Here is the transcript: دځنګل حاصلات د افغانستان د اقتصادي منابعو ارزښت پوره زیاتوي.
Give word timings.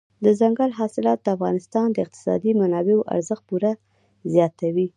دځنګل 0.25 0.71
حاصلات 0.79 1.19
د 1.21 1.27
افغانستان 1.35 1.87
د 1.91 1.97
اقتصادي 2.05 2.51
منابعو 2.61 3.07
ارزښت 3.15 3.43
پوره 3.49 3.73
زیاتوي. 4.33 4.87